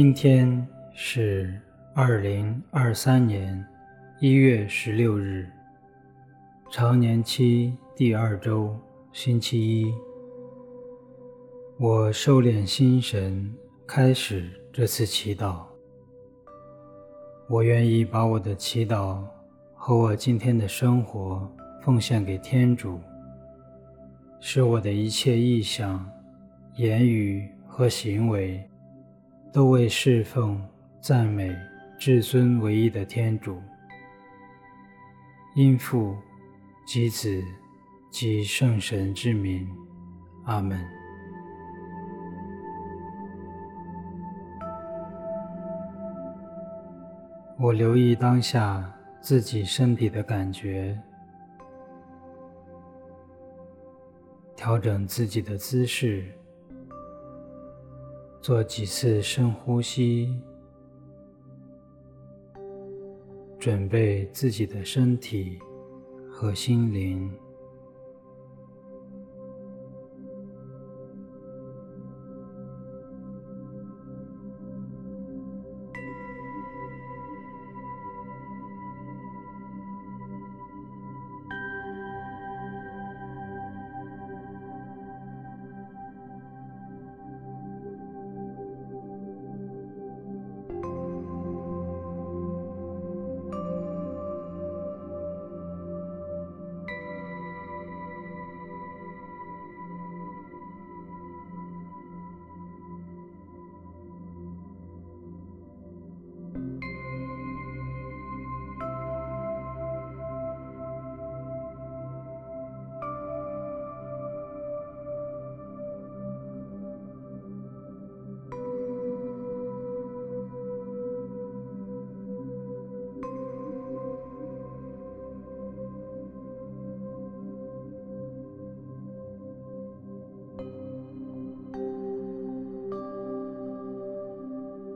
[0.00, 1.60] 今天是
[1.92, 3.66] 二零二三年
[4.20, 5.44] 一月十六日，
[6.70, 8.78] 常年期第二周，
[9.12, 9.92] 星期一。
[11.80, 13.52] 我收敛心神，
[13.88, 15.66] 开始这次祈祷。
[17.48, 19.20] 我愿意把我的祈祷
[19.74, 23.00] 和我今天的生活奉献给天主，
[24.38, 26.08] 使我的一切意向、
[26.76, 28.62] 言语和行为
[29.52, 30.62] 都为侍奉、
[31.00, 31.56] 赞美
[31.98, 33.60] 至尊唯一的天主，
[35.56, 36.16] 因父
[36.86, 37.42] 及子
[38.10, 39.68] 及圣神之名，
[40.44, 40.78] 阿门。
[47.58, 48.88] 我留意当下
[49.20, 50.96] 自己身体的感觉。
[54.54, 56.24] 调整自己的姿势，
[58.48, 60.34] 做几次深呼吸，
[63.58, 65.58] 准备自己的身体
[66.30, 67.30] 和心灵。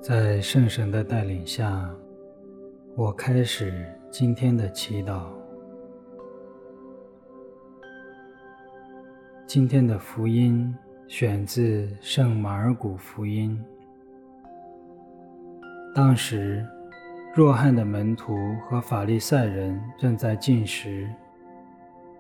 [0.03, 1.89] 在圣神的带领下，
[2.97, 5.27] 我开始今天的祈祷。
[9.47, 10.77] 今天的福音
[11.07, 13.57] 选自圣马尔谷福音。
[15.95, 16.67] 当时，
[17.33, 18.35] 若翰的门徒
[18.69, 21.09] 和法利赛人正在进食。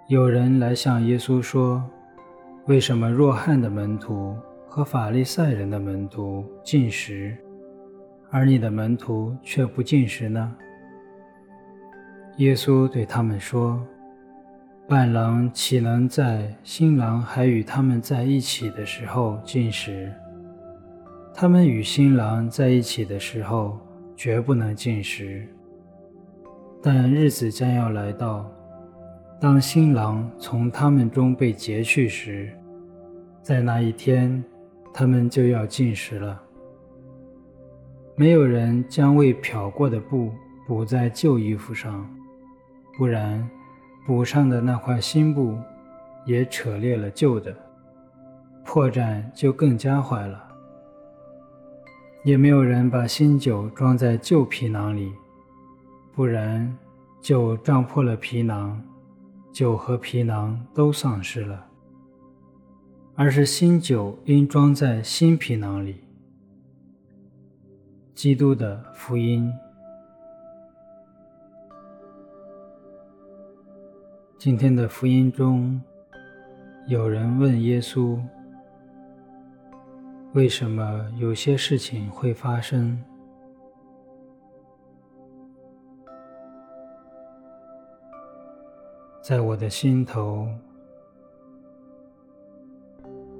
[0.06, 1.82] 有人来向耶稣说
[2.66, 4.36] ：“为什么若翰的门徒
[4.68, 7.36] 和法利赛人的门徒禁食？”
[8.34, 10.56] 而你的门徒却不进食呢？
[12.38, 13.78] 耶稣对他们说
[14.88, 20.10] ：“伴郎岂能在新郎还与他们在一起的时候进食？
[21.34, 23.78] 他们与新郎在一起的时候，
[24.16, 25.46] 绝不能进食。
[26.82, 28.50] 但日子将要来到，
[29.38, 32.50] 当新郎从他们中被劫去时，
[33.42, 34.42] 在那一天，
[34.90, 36.42] 他们就要进食了。”
[38.14, 40.30] 没有人将未漂过的布
[40.66, 42.08] 补在旧衣服上，
[42.96, 43.48] 不然
[44.06, 45.58] 补上的那块新布
[46.26, 47.56] 也扯裂了旧的，
[48.64, 50.48] 破绽就更加坏了。
[52.22, 55.12] 也没有人把新酒装在旧皮囊里，
[56.14, 56.76] 不然
[57.20, 58.80] 酒胀破了皮囊，
[59.52, 61.66] 酒和皮囊都丧失了，
[63.16, 66.01] 而是新酒应装在新皮囊里。
[68.14, 69.50] 基督的福音。
[74.36, 75.80] 今天的福音中，
[76.86, 78.20] 有人问耶稣
[80.34, 83.02] ：“为什么有些事情会发生？”
[89.22, 90.46] 在我的心头，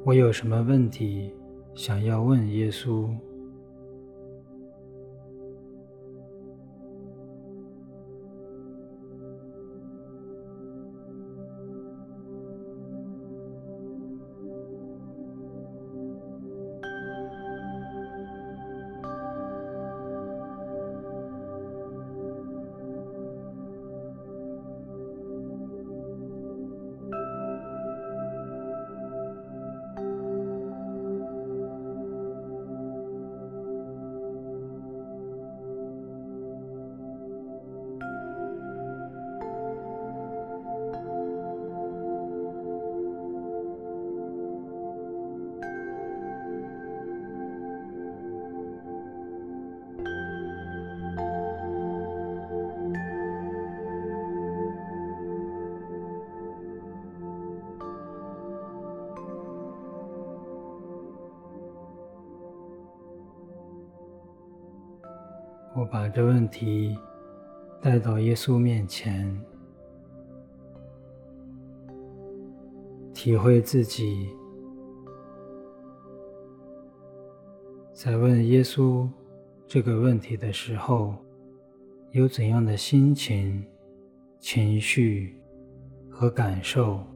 [0.04, 1.34] 我有什么问题
[1.74, 3.14] 想要问耶稣？
[65.92, 66.96] 把这问题
[67.78, 69.38] 带到耶稣面前，
[73.12, 74.30] 体会自己
[77.92, 79.06] 在问耶稣
[79.66, 81.14] 这个问题的时候，
[82.12, 83.62] 有怎样的心情、
[84.40, 85.38] 情绪
[86.08, 87.11] 和感受。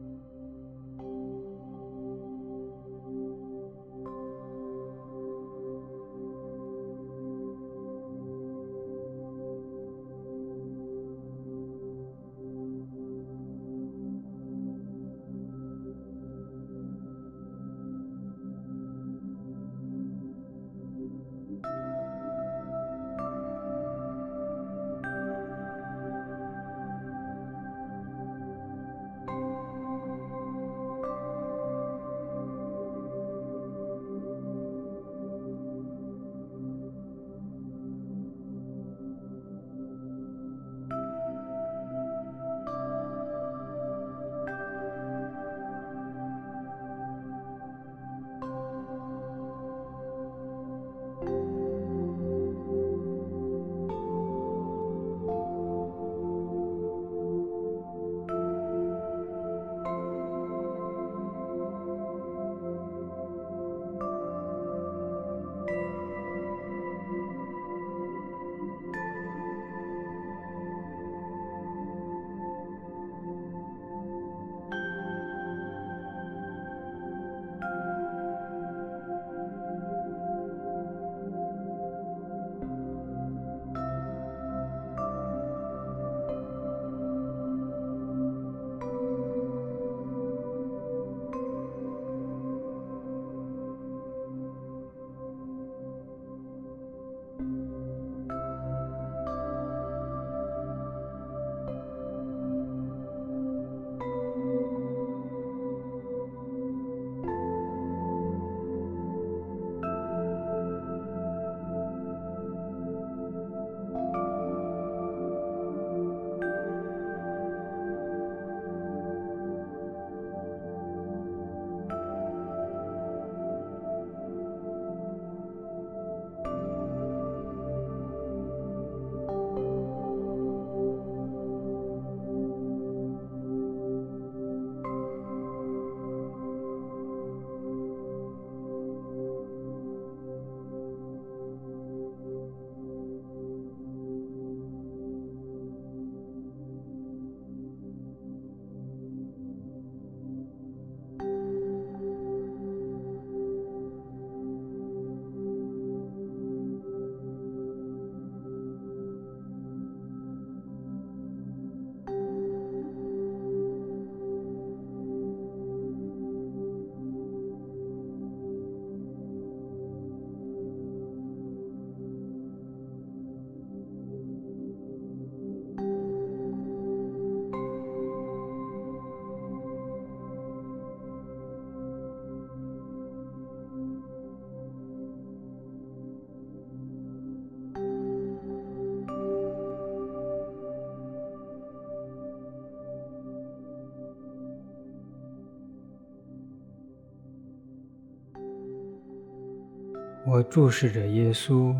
[200.37, 201.75] 我注视着耶稣，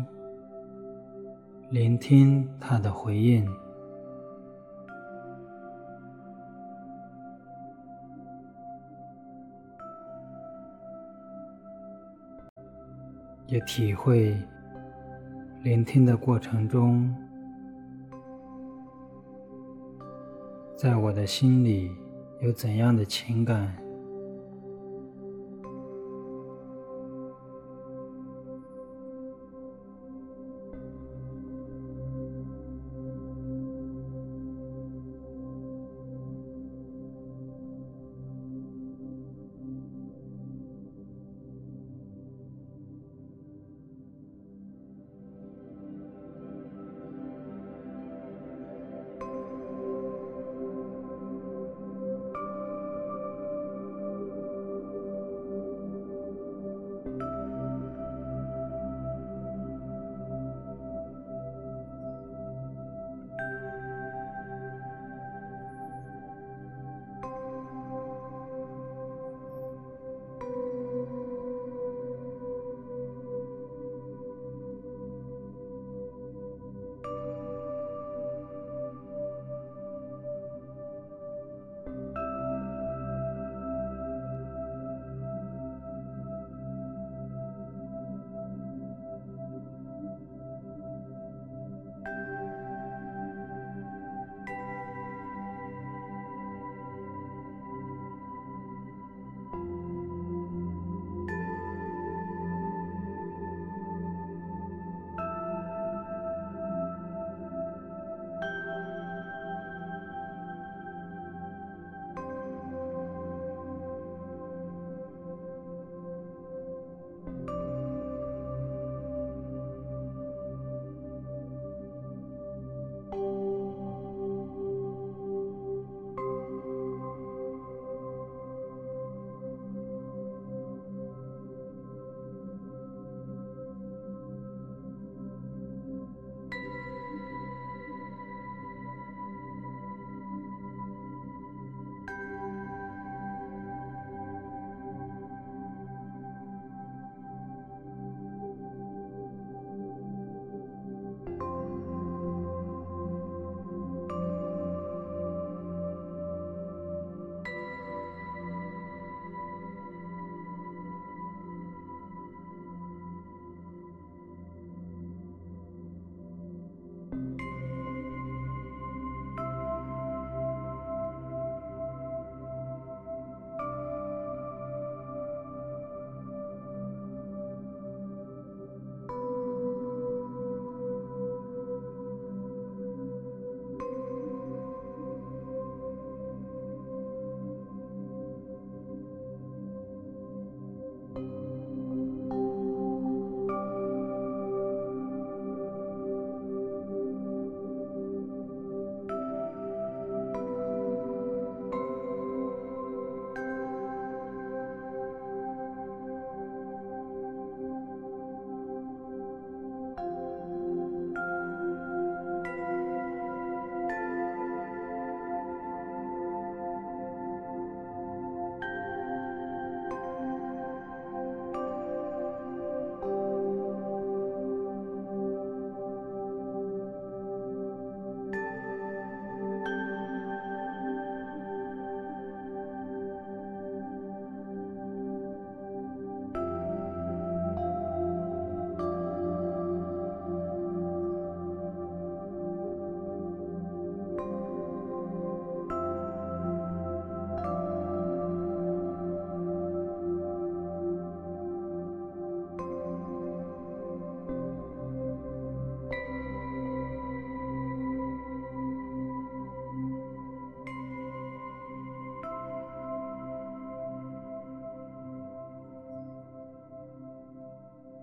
[1.70, 3.48] 聆听他的回应，
[13.46, 14.36] 也体会
[15.62, 17.14] 聆听的过程中，
[20.76, 21.92] 在我的心里
[22.40, 23.87] 有怎样的情感。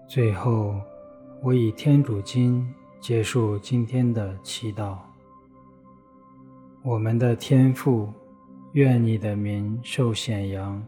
[0.07, 0.75] 最后，
[1.41, 2.65] 我以天主经
[2.99, 4.97] 结束今天的祈祷。
[6.83, 8.13] 我们的天父，
[8.73, 10.81] 愿你的名受显扬，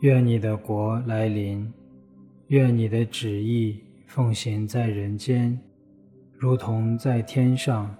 [0.00, 1.70] 愿你的国来临，
[2.46, 5.58] 愿你的旨意奉行在人间，
[6.38, 7.92] 如同在天上。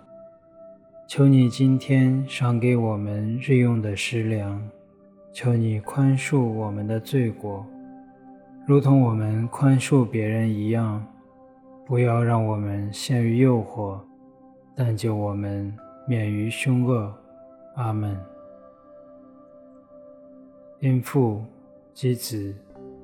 [1.08, 4.60] 求你今天赏给我们日用的食粮，
[5.32, 7.66] 求你宽恕我们的罪过，
[8.66, 11.06] 如同我们宽恕别人一样。
[11.86, 14.00] 不要让我们陷于诱惑，
[14.74, 15.72] 但救我们。
[16.08, 17.12] 免于凶恶，
[17.74, 18.16] 阿门。
[20.78, 21.44] 因父
[21.92, 22.54] 及子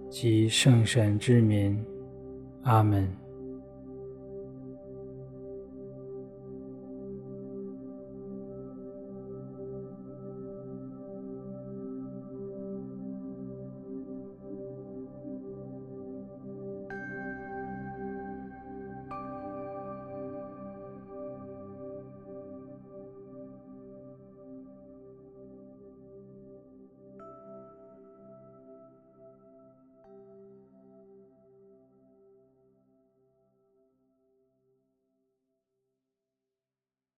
[0.09, 1.85] 及圣神之名，
[2.63, 3.22] 阿门。